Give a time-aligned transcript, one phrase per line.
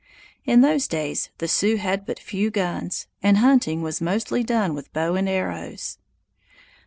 [0.45, 4.73] In those days the Sioux had but few guns, and the hunting was mostly done
[4.73, 5.99] with bow and arrows.